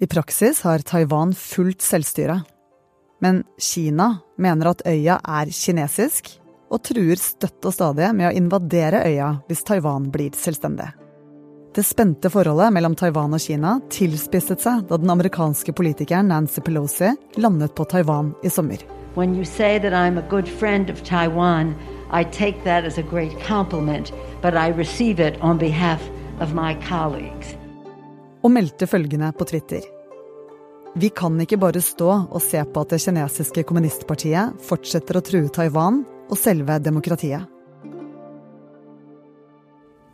I 0.00 0.08
praksis 0.08 0.64
har 0.64 0.80
Taiwan 0.88 1.36
fullt 1.36 1.84
selvstyre. 1.84 2.40
Men 3.20 3.42
Kina 3.60 4.14
mener 4.40 4.72
at 4.72 4.82
øya 4.88 5.18
er 5.20 5.52
kinesisk, 5.52 6.30
og 6.70 6.82
truer 6.86 7.18
støtt 7.18 7.66
og 7.66 7.74
stadig 7.74 8.12
med 8.14 8.30
å 8.30 8.34
invadere 8.36 9.02
øya 9.08 9.34
hvis 9.48 9.64
Taiwan 9.66 10.08
blir 10.14 10.36
selvstendig. 10.38 10.88
Det 11.74 11.84
spente 11.86 12.30
forholdet 12.32 12.72
mellom 12.74 12.96
Taiwan 12.98 13.34
og 13.36 13.42
Kina 13.42 13.76
tilspisset 13.94 14.62
seg 14.62 14.86
da 14.88 14.98
den 14.98 15.10
amerikanske 15.12 15.74
politikeren 15.76 16.30
Nancy 16.32 16.62
Pelosi 16.66 17.12
landet 17.38 17.76
på 17.78 17.86
Taiwan 17.90 18.32
i 18.42 18.50
sommer. 18.50 18.82
When 19.14 19.34
you 19.34 19.44
say 19.44 19.78
that 19.78 19.92
I'm 19.92 20.18
a 20.18 20.26
good 20.30 20.48
friend 20.48 20.90
of 20.90 21.02
Taiwan, 21.04 21.74
I 22.10 22.24
take 22.24 22.64
that 22.64 22.84
as 22.84 22.98
a 22.98 23.02
great 23.02 23.34
compliment, 23.46 24.12
but 24.42 24.54
I 24.54 24.70
receive 24.70 25.20
it 25.20 25.38
on 25.40 25.58
behalf 25.58 26.02
of 26.40 26.54
my 26.54 26.74
colleagues. 26.88 27.54
Og 28.42 28.50
meldte 28.50 28.86
følgende 28.86 29.32
på 29.38 29.44
Twitter. 29.44 29.99
Vi 30.98 31.08
kan 31.14 31.38
ikke 31.38 31.58
bare 31.60 31.78
stå 31.78 32.08
og 32.26 32.40
se 32.42 32.60
på 32.66 32.82
at 32.82 32.90
det 32.90 32.98
kinesiske 33.04 33.62
kommunistpartiet 33.68 34.56
fortsetter 34.66 35.20
å 35.20 35.22
true 35.22 35.50
Taiwan 35.54 36.00
og 36.26 36.38
selve 36.38 36.80
demokratiet. 36.82 37.46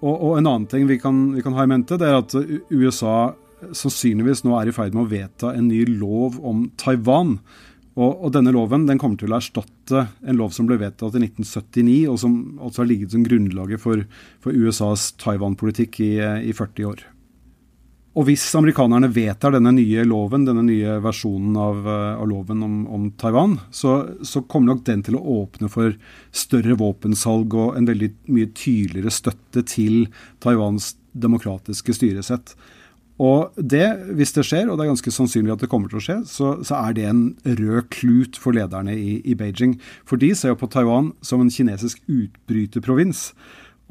Og, 0.04 0.12
og 0.12 0.35
en 0.37 0.45
annen 0.45 0.66
ting 0.68 0.85
vi 0.85 0.99
kan, 1.00 1.30
vi 1.33 1.40
kan, 1.45 1.56
ha 1.56 1.64
i 1.64 1.71
mente, 1.71 1.97
det 1.97 2.11
er 2.11 2.18
at 2.21 2.37
USA 2.68 3.33
sannsynligvis 3.73 4.45
nå 4.45 4.52
er 4.59 4.68
i 4.68 4.76
ferd 4.76 4.92
med 4.92 5.06
å 5.06 5.11
vedta 5.14 5.54
en 5.56 5.71
ny 5.71 5.80
lov 5.97 6.37
om 6.45 6.66
Taiwan. 6.76 7.38
Og, 7.97 8.11
og, 8.12 8.28
denne 8.37 8.52
loven 8.52 8.85
den 8.85 9.00
kommer 9.00 9.16
til 9.16 9.33
å 9.33 9.40
erstatte 9.40 10.04
en 10.28 10.37
lov 10.37 10.52
som 10.52 10.68
ble 10.68 10.76
vedtatt 10.83 11.16
i 11.16 11.25
1979, 11.25 11.99
og 12.12 12.21
som 12.21 12.37
altså 12.61 12.85
har 12.85 12.92
ligget 12.92 13.16
som 13.16 13.25
grunnlaget 13.25 13.80
for, 13.80 14.04
for 14.45 14.52
USAs 14.52 15.14
Taiwan-politikk 15.25 16.02
i, 16.04 16.14
i 16.21 16.52
40 16.52 16.90
år. 16.92 17.06
Og 18.16 18.25
hvis 18.30 18.44
amerikanerne 18.56 19.11
vedtar 19.12 19.52
denne 19.52 19.75
nye 19.76 20.04
loven, 20.08 20.46
denne 20.49 20.62
nye 20.64 20.96
versjonen 21.04 21.56
av, 21.61 21.82
eh, 21.85 22.14
av 22.16 22.28
loven 22.30 22.62
om, 22.64 22.78
om 22.88 23.11
Taiwan, 23.20 23.58
så, 23.70 23.99
så, 24.25 24.40
kommer 24.49 24.73
nok 24.73 24.87
den 24.87 25.02
til 25.04 25.18
å 25.18 25.25
åpne 25.42 25.68
for 25.73 25.92
større 26.32 26.78
våpensalg 26.80 27.52
og 27.52 27.76
en 27.76 27.88
veldig 27.90 28.08
mye 28.32 28.49
tydeligere 28.56 29.12
støtte 29.12 29.66
til 29.68 30.06
Taiwans 30.40 30.94
demokratiske 31.12 31.92
styresett. 31.96 32.56
Og 33.20 33.52
det, 33.56 33.85
hvis 34.16 34.35
det 34.37 34.44
skjer, 34.44 34.68
og 34.68 34.76
det 34.76 34.87
er 34.87 34.92
ganske 34.92 35.12
sannsynlig 35.12 35.54
at 35.54 35.62
det 35.64 35.70
kommer 35.73 35.92
til 35.92 36.00
å 36.00 36.04
skje, 36.04 36.16
så, 36.28 36.50
så 36.64 36.80
er 36.82 36.96
det 36.96 37.06
en 37.08 37.23
rød 37.44 37.88
klut 37.92 38.40
for 38.40 38.56
lederne 38.56 38.92
i, 38.96 39.20
i 39.25 39.37
Beijing. 39.37 39.78
For 40.08 40.20
de 40.20 40.35
ser 40.37 40.52
jo 40.52 40.58
på 40.61 40.68
Taiwan 40.73 41.14
som 41.25 41.44
en 41.44 41.52
kinesisk 41.52 42.00
utbryterprovins. 42.04 43.30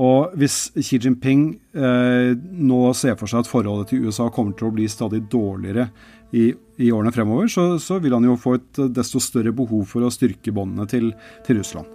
Og 0.04 0.34
hvis 0.36 0.74
Xi 0.76 1.00
Jinping 1.00 1.48
eh, 1.72 2.34
nå 2.36 2.80
ser 3.00 3.16
for 3.20 3.32
seg 3.32 3.46
at 3.46 3.50
forholdet 3.50 3.94
til 3.94 4.08
USA 4.08 4.28
kommer 4.34 4.56
til 4.58 4.68
å 4.68 4.76
bli 4.76 4.90
stadig 4.92 5.22
dårligere 5.32 5.88
i, 6.36 6.50
i 6.84 6.92
årene 6.92 7.14
fremover, 7.16 7.48
så, 7.52 7.68
så, 7.80 8.02
vil 8.04 8.18
han 8.18 8.28
jo 8.28 8.36
få 8.40 8.58
et 8.58 8.82
desto 8.96 9.22
større 9.24 9.56
behov 9.56 9.86
for 9.88 10.04
å 10.04 10.12
styrke 10.12 10.52
båndene 10.56 10.88
til, 10.92 11.14
til 11.48 11.62
Russland. 11.62 11.88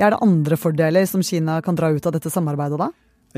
Er 0.00 0.12
det 0.12 0.20
andre 0.24 0.56
fordeler 0.60 1.08
som 1.08 1.24
Kina 1.24 1.60
kan 1.64 1.76
dra 1.78 1.92
ut 1.92 2.06
av 2.08 2.12
dette 2.16 2.32
samarbeidet, 2.32 2.80
da? 2.80 2.90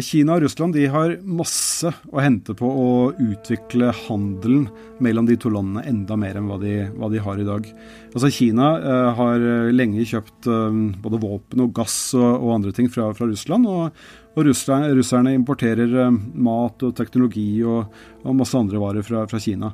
Kina 0.03 0.35
og 0.35 0.43
Russland 0.43 0.75
har 0.91 1.13
masse 1.23 1.91
å 2.11 2.19
hente 2.19 2.55
på 2.59 2.67
å 2.67 2.89
utvikle 3.15 3.93
handelen 3.95 4.65
mellom 4.99 5.29
de 5.29 5.37
to 5.39 5.53
landene 5.55 5.85
enda 5.87 6.17
mer 6.19 6.41
enn 6.41 6.49
hva 6.51 6.59
de, 6.59 6.73
hva 6.99 7.11
de 7.13 7.23
har 7.23 7.39
i 7.39 7.47
dag. 7.47 7.69
Altså 8.11 8.31
Kina 8.35 8.73
eh, 8.81 9.11
har 9.21 9.47
lenge 9.71 10.03
kjøpt 10.11 10.51
eh, 10.51 10.81
både 11.05 11.21
våpen 11.23 11.63
og 11.63 11.71
gass 11.79 11.99
og, 12.19 12.27
og 12.27 12.57
andre 12.57 12.75
ting 12.75 12.91
fra, 12.91 13.13
fra 13.15 13.29
Russland. 13.31 13.71
Og, 13.71 14.05
og 14.35 14.49
russerne, 14.49 14.91
russerne, 14.99 15.37
importerer 15.39 15.95
eh, 16.09 16.19
mat 16.43 16.83
og 16.83 16.97
teknologi 16.99 17.63
og, 17.63 17.95
og 18.25 18.41
masse 18.41 18.59
andre 18.59 18.83
varer 18.83 19.07
fra, 19.07 19.29
fra 19.31 19.43
Kina. 19.43 19.71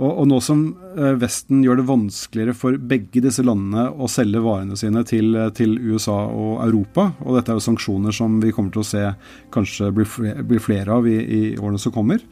Og, 0.00 0.08
og, 0.08 0.26
nå 0.30 0.38
som 0.40 0.62
eh, 0.96 1.12
Vesten 1.20 1.60
gjør 1.64 1.82
det 1.82 1.88
vanskeligere 1.90 2.56
for 2.56 2.76
begge 2.90 3.20
disse 3.20 3.44
landene 3.44 3.90
å 3.92 4.08
selge 4.08 4.40
varene 4.40 4.78
sine 4.80 5.02
til, 5.08 5.34
eh, 5.36 5.50
til, 5.56 5.76
USA 5.90 6.16
og 6.24 6.62
Europa, 6.64 7.10
og 7.20 7.36
dette 7.36 7.52
er 7.52 7.58
jo 7.58 7.66
sanksjoner 7.66 8.16
som 8.16 8.38
vi 8.40 8.52
kommer 8.56 8.72
til 8.72 8.80
å 8.80 8.88
se 8.88 9.04
kanskje 9.52 9.90
blir 9.96 10.08
flere, 10.08 10.44
blir 10.46 10.62
flere 10.64 10.96
av 10.96 11.08
i, 11.08 11.18
i, 11.20 11.42
årene 11.60 11.82
som 11.82 11.92
kommer, 11.92 12.24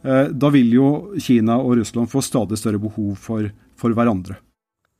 eh, 0.00 0.30
da 0.32 0.52
vil 0.54 0.72
jo 0.78 0.88
Kina 1.20 1.58
og 1.60 1.76
Russland 1.82 2.08
få 2.08 2.24
stadig 2.24 2.56
større 2.60 2.80
behov 2.80 3.12
for, 3.20 3.50
for 3.76 3.96
hverandre. 3.96 4.38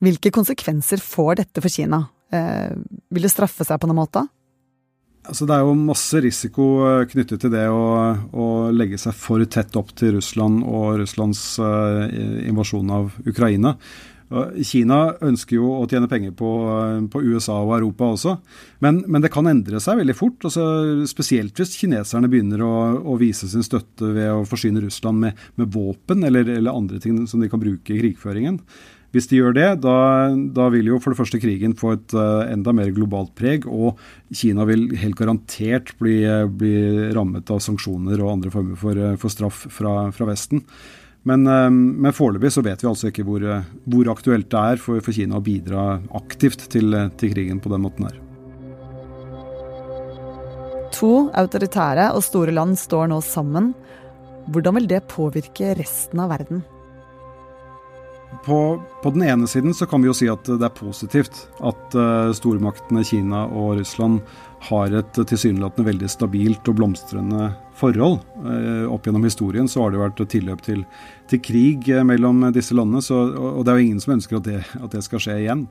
Hvilke 0.04 0.32
konsekvenser 0.32 1.00
får 1.00 1.40
dette 1.40 1.64
for 1.64 1.72
Kina? 1.72 2.04
Eh, 2.36 2.76
vil 3.08 3.24
det 3.24 3.32
straffe 3.32 3.64
seg 3.64 3.80
på 3.80 3.88
noen 3.88 4.02
måte? 4.02 4.26
Altså, 5.30 5.46
det 5.46 5.54
er 5.54 5.62
jo 5.62 5.74
masse 5.78 6.20
risiko 6.24 6.64
eh, 6.88 7.04
knyttet 7.10 7.44
til 7.44 7.52
det 7.54 7.68
å, 7.70 7.82
å, 8.34 8.46
legge 8.74 8.98
seg 8.98 9.14
for 9.14 9.44
tett 9.46 9.76
opp 9.78 9.92
til 9.94 10.16
Russland 10.16 10.64
og 10.66 10.96
Russlands 10.98 11.42
uh, 11.62 12.08
invasjon 12.50 12.90
av 12.90 13.14
Ukraina. 13.22 13.76
Kina 14.62 14.98
ønsker 15.26 15.56
jo 15.56 15.72
å 15.74 15.86
tjene 15.90 16.06
penger 16.10 16.30
på, 16.38 16.50
eh, 16.70 16.98
på 17.10 17.22
USA 17.32 17.56
og 17.64 17.72
Europa 17.80 18.12
også, 18.14 18.36
men, 18.84 19.00
men, 19.10 19.24
det 19.24 19.32
kan 19.34 19.48
endre 19.50 19.80
seg 19.82 19.98
veldig 19.98 20.14
fort. 20.14 20.46
Altså, 20.46 20.62
spesielt 21.10 21.58
hvis 21.58 21.74
kineserne 21.80 22.30
begynner 22.30 22.62
å, 22.62 22.74
å, 23.02 23.18
vise 23.18 23.50
sin 23.50 23.66
støtte 23.66 24.12
ved 24.14 24.30
å 24.30 24.46
forsyne 24.46 24.84
Russland 24.84 25.18
med, 25.24 25.42
med 25.58 25.74
våpen 25.74 26.22
eller, 26.26 26.46
eller, 26.46 26.70
andre 26.70 27.02
ting 27.02 27.18
som 27.26 27.42
de 27.42 27.50
kan 27.50 27.62
bruke 27.62 27.94
i 27.94 27.98
krigføringen. 27.98 28.60
Hvis 29.10 29.26
de 29.26 29.40
gjør 29.40 29.56
det, 29.56 29.68
da, 29.82 29.94
da, 30.54 30.68
vil 30.70 30.92
jo 30.92 31.00
for 31.02 31.10
det 31.10 31.18
første 31.18 31.40
krigen 31.42 31.74
få 31.78 31.96
et 31.96 32.14
uh, 32.14 32.46
enda 32.46 32.74
mer 32.76 32.92
globalt 32.94 33.32
preg, 33.38 33.66
og 33.66 33.98
Kina 34.30 34.66
vil 34.68 34.86
helt 35.00 35.18
garantert 35.18 35.96
bli, 35.98 36.22
bli 36.54 37.10
rammet 37.16 37.50
av 37.50 37.58
sanksjoner 37.64 38.22
og 38.22 38.36
andre 38.36 38.54
former 38.54 38.78
for, 38.78 39.02
uh, 39.02 39.16
for 39.18 39.34
straff 39.34 39.66
fra, 39.74 39.94
fra, 40.14 40.30
Vesten. 40.30 40.62
Men, 41.26 41.44
men 41.44 42.14
foreløpig 42.16 42.48
så 42.54 42.62
vet 42.64 42.80
vi 42.80 42.88
altså 42.88 43.10
ikke 43.10 43.26
hvor, 43.26 43.42
hvor 43.84 44.08
aktuelt 44.08 44.46
det 44.48 44.60
er 44.72 44.80
for, 44.80 45.02
for, 45.04 45.12
Kina 45.12 45.36
å 45.36 45.44
bidra 45.44 45.98
aktivt 46.16 46.64
til, 46.72 46.96
til 47.20 47.34
krigen 47.34 47.60
på 47.60 47.68
den 47.68 47.84
måten 47.84 48.08
her. 48.08 48.16
To 50.96 51.28
autoritære 51.36 52.08
og 52.16 52.24
store 52.24 52.56
land 52.56 52.78
står 52.80 53.12
nå 53.12 53.20
sammen. 53.26 53.74
Hvordan 54.48 54.80
vil 54.80 54.88
det 54.90 55.04
påvirke 55.12 55.74
resten 55.76 56.24
av 56.24 56.32
verden? 56.32 56.64
På, 58.44 58.82
på, 59.02 59.10
den 59.10 59.22
ene 59.22 59.48
siden 59.50 59.74
så 59.74 59.86
kan 59.90 60.00
vi 60.02 60.08
jo 60.08 60.14
si 60.16 60.28
at 60.30 60.46
det 60.46 60.62
er 60.64 60.76
positivt 60.76 61.42
at 61.66 61.96
uh, 61.98 62.30
stormaktene 62.36 63.02
Kina 63.04 63.42
og 63.48 63.74
Russland 63.80 64.20
har 64.70 64.94
et 64.94 65.18
tilsynelatende 65.18 65.88
veldig 65.88 66.10
stabilt 66.12 66.70
og 66.70 66.78
blomstrende 66.78 67.50
forhold. 67.76 68.20
Uh, 68.38 68.86
opp 68.92 69.08
gjennom 69.08 69.26
historien 69.26 69.68
så 69.68 69.82
har 69.82 69.92
det 69.92 70.02
vært 70.04 70.22
tilløp 70.30 70.62
til, 70.64 70.86
til 71.30 71.42
krig 71.42 71.90
uh, 71.90 72.04
mellom 72.06 72.46
disse 72.54 72.76
landene, 72.76 73.02
så, 73.04 73.18
og, 73.34 73.50
og, 73.50 73.60
det 73.66 73.74
er 73.74 73.80
jo 73.80 73.88
ingen 73.88 74.04
som 74.06 74.16
ønsker 74.16 74.38
at 74.38 74.48
det, 74.48 74.62
at 74.78 74.90
det 74.94 75.04
skal 75.06 75.26
skje 75.26 75.38
igjen. 75.42 75.66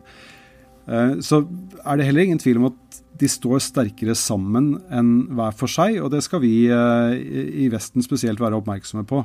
Så 1.21 1.43
er 1.85 1.99
det 1.99 2.05
heller 2.07 2.23
ingen 2.25 2.39
tvil 2.41 2.57
om 2.57 2.71
at 2.71 2.95
de 3.21 3.27
står 3.29 3.59
sterkere 3.61 4.15
sammen 4.17 4.71
enn 4.89 5.11
hver 5.37 5.53
for 5.53 5.69
seg, 5.69 5.99
og 6.01 6.09
det 6.09 6.23
skal 6.25 6.41
vi 6.41 6.65
i 6.65 7.67
Vesten 7.69 8.01
spesielt 8.01 8.41
være 8.41 8.57
oppmerksomme 8.57 9.03
på. 9.05 9.19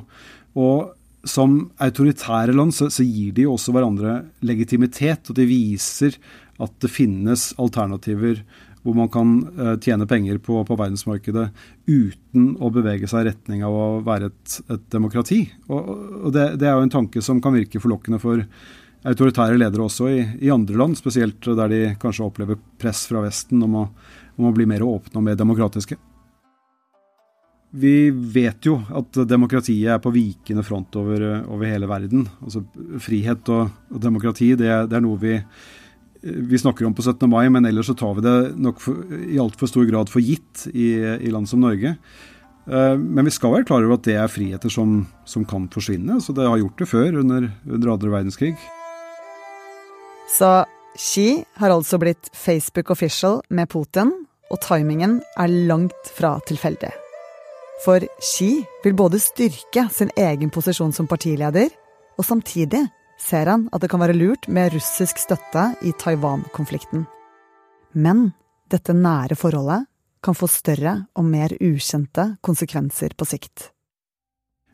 Og 0.61 0.91
som 1.25 1.57
autoritære 1.81 2.53
land 2.55 2.73
så, 2.75 2.89
så, 2.93 3.03
gir 3.03 3.33
de 3.35 3.47
også 3.49 3.73
hverandre 3.75 4.19
legitimitet, 4.45 5.29
og 5.29 5.37
de 5.37 5.47
viser 5.49 6.17
at 6.61 6.71
det 6.81 6.91
finnes 6.93 7.49
alternativer 7.61 8.43
hvor 8.85 8.93
man 8.93 9.09
kan 9.09 9.29
uh, 9.57 9.73
tjene 9.81 10.05
penger 10.05 10.37
på, 10.45 10.59
på, 10.61 10.77
verdensmarkedet 10.77 11.47
uten 11.89 12.51
å 12.61 12.69
bevege 12.69 13.09
seg 13.09 13.23
i 13.23 13.29
retning 13.31 13.63
av 13.65 13.73
å 13.73 13.85
være 14.05 14.29
et, 14.29 14.57
et 14.69 14.83
demokrati. 14.93 15.39
Og, 15.73 15.87
og 16.27 16.35
det, 16.35 16.51
det, 16.61 16.69
er 16.69 16.77
jo 16.77 16.85
en 16.85 16.93
tanke 16.93 17.23
som 17.25 17.41
kan 17.41 17.57
virke 17.57 17.81
forlokkende 17.81 18.21
for 18.21 18.45
autoritære 19.05 19.57
ledere 19.57 19.87
også 19.87 20.09
i, 20.13 20.19
i, 20.37 20.53
andre 20.53 20.77
land, 20.77 20.99
spesielt 21.01 21.49
der 21.57 21.73
de 21.73 21.81
kanskje 22.01 22.27
opplever 22.27 22.61
press 22.81 23.07
fra 23.09 23.25
Vesten 23.25 23.65
om 23.65 23.81
å, 23.81 23.87
om 24.37 24.51
å 24.51 24.53
bli 24.53 24.69
mer 24.69 24.85
åpne 24.85 25.17
og 25.17 25.25
mer 25.31 25.41
demokratiske. 25.41 25.97
Vi 27.75 28.09
vet 28.11 28.67
jo 28.67 28.77
at 28.95 29.17
demokratiet 29.27 29.89
er 29.91 30.03
på 30.03 30.13
vikende 30.15 30.63
front 30.63 30.95
over, 30.99 31.25
over 31.51 31.67
hele 31.67 31.89
verden. 31.89 32.27
Altså 32.43 32.63
Frihet 33.03 33.49
og, 33.51 33.73
og 33.91 34.03
demokrati 34.03 34.53
det, 34.55 34.69
det, 34.89 34.95
er 34.95 35.03
noe 35.03 35.19
vi, 35.19 35.33
vi 36.21 36.61
snakker 36.61 36.87
om 36.87 36.95
på 36.95 37.03
17. 37.03 37.27
mai, 37.31 37.49
men 37.51 37.67
ellers 37.67 37.91
så 37.91 37.97
tar 37.97 38.15
vi 38.15 38.23
det 38.23 38.37
nok 38.55 38.79
for, 38.83 39.03
i 39.27 39.41
altfor 39.41 39.71
stor 39.71 39.89
grad 39.89 40.13
for 40.13 40.23
gitt 40.23 40.69
i, 40.71 40.93
i 41.19 41.33
land 41.33 41.51
som 41.51 41.65
Norge. 41.65 41.97
Eh, 42.65 42.95
men 42.97 43.27
vi 43.27 43.33
skal 43.33 43.53
være 43.53 43.67
klar 43.69 43.85
over 43.85 43.99
at 43.99 44.07
det 44.07 44.17
er 44.17 44.31
friheter 44.31 44.71
som, 44.73 45.03
som 45.27 45.45
kan 45.47 45.67
forsvinne. 45.73 46.19
Så 46.23 46.33
det 46.37 46.47
har 46.47 46.61
gjort 46.61 46.81
det 46.81 46.89
før, 46.89 47.21
under, 47.21 47.49
under 47.67 47.93
andre 47.93 48.13
verdenskrig. 48.17 48.55
Så 50.31 50.63
Xi 50.97 51.43
har 51.59 51.73
altså 51.75 51.99
blitt 52.01 52.31
Facebook 52.33 52.89
official 52.93 53.41
med 53.49 53.69
Putin, 53.69 54.13
og 54.49 54.61
timingen 54.63 55.19
er 55.37 55.51
langt 55.69 56.13
fra 56.15 56.37
tilfeldig. 56.47 56.93
For 57.83 58.03
Xi 58.23 58.63
vil 58.83 58.95
både 58.95 59.19
styrke 59.19 59.87
sin 59.91 60.11
egen 60.15 60.51
posisjon 60.53 60.93
som 60.95 61.07
partileder, 61.11 61.67
og 62.15 62.25
samtidig 62.25 62.85
ser 63.19 63.51
han 63.51 63.67
at 63.75 63.83
det 63.83 63.89
kan 63.91 63.99
være 63.99 64.15
lurt 64.15 64.47
med 64.47 64.73
russisk 64.75 65.19
støtte 65.19 65.67
i 65.83 65.91
Taiwan-konflikten. 65.99 67.05
Men 67.95 68.29
dette 68.71 68.95
nære 68.95 69.37
forholdet 69.39 69.85
kan 70.23 70.37
få 70.37 70.47
større 70.49 70.97
og 71.15 71.27
mer 71.27 71.53
ukjente 71.59 72.31
konsekvenser 72.43 73.13
på 73.17 73.27
sikt. 73.27 73.69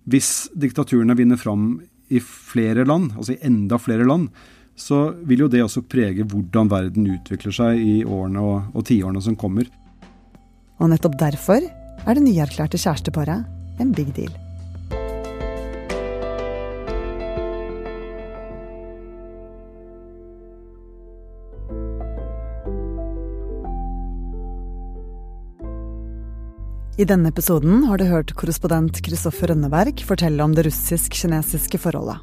Hvis 0.10 0.50
diktaturene 0.58 1.18
vinner 1.18 1.38
fram 1.38 1.76
i 2.10 2.22
flere 2.22 2.86
land, 2.86 3.12
altså 3.18 3.36
i 3.36 3.42
enda 3.46 3.78
flere 3.82 4.08
land, 4.08 4.30
så 4.76 5.12
vil 5.28 5.46
jo 5.46 5.52
det 5.52 5.62
også 5.66 5.84
prege 5.90 6.26
hvordan 6.26 6.70
verden 6.72 7.10
utvikler 7.18 7.54
seg 7.54 7.82
i 7.82 8.02
årene 8.06 8.42
og, 8.42 8.72
og 8.74 8.86
tiårene 8.88 9.22
som 9.22 9.38
kommer. 9.38 9.68
Og 10.82 10.90
nettopp 10.90 11.20
derfor 11.20 11.62
er 12.06 12.18
det 12.18 12.24
nyerklærte 12.26 12.80
kjæresteparet 12.82 13.82
en 13.82 13.94
big 13.96 14.14
deal. 14.16 14.34
I 27.02 27.06
denne 27.08 27.32
episoden 27.32 27.86
har 27.90 27.98
du 27.98 28.04
hørt 28.06 28.34
korrespondent 28.38 29.00
Kristoffer 29.02 29.50
Rønneberg 29.50 30.04
fortelle 30.06 30.44
om 30.44 30.52
det 30.54 30.68
russisk-kinesiske 30.68 31.80
forholdet. 31.82 32.20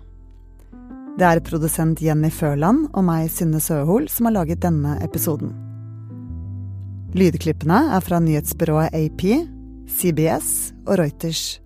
Det 1.18 1.26
er 1.26 1.40
produsent 1.42 1.98
Jenny 2.04 2.30
Førland 2.30 2.84
og 2.92 3.02
meg, 3.08 3.26
Synne 3.32 3.58
Søhol, 3.58 4.06
som 4.12 4.28
har 4.28 4.36
laget 4.36 4.62
denne 4.62 4.92
episoden. 5.02 5.50
Lydklippene 7.18 7.80
er 7.96 8.04
fra 8.04 8.20
nyhetsbyrået 8.22 8.94
AP, 8.94 9.24
CBS 9.88 10.72
og 10.86 10.98
Reuters. 11.00 11.60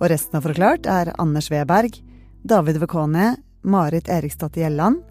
Og 0.00 0.08
resten 0.10 0.38
av 0.38 0.46
Forklart 0.46 0.88
er 0.90 1.12
Anders 1.22 1.50
Weberg, 1.52 1.94
David 2.42 2.80
Vekone, 2.82 3.36
Marit 3.62 4.10
Eriksdatter 4.10 4.64
Gjelland, 4.64 5.02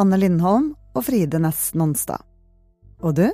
Anne 0.00 0.16
Lindholm 0.20 0.72
og 0.96 1.04
Fride 1.04 1.40
Næss 1.42 1.74
Nonstad. 1.76 2.24
Og 3.04 3.14
du? 3.18 3.26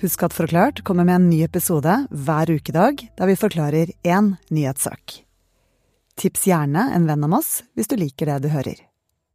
Husk 0.00 0.24
at 0.26 0.34
Forklart 0.34 0.82
kommer 0.84 1.04
med 1.04 1.20
en 1.20 1.28
ny 1.30 1.42
episode 1.44 1.92
hver 2.10 2.50
ukedag 2.50 3.04
der 3.18 3.30
vi 3.30 3.38
forklarer 3.38 3.92
én 4.02 4.34
nyhetssak. 4.50 5.20
Tips 6.16 6.48
gjerne 6.48 6.88
en 6.94 7.06
venn 7.10 7.24
om 7.26 7.38
oss 7.38 7.62
hvis 7.74 7.90
du 7.90 7.96
liker 8.00 8.32
det 8.32 8.42
du 8.46 8.52
hører. 8.54 8.80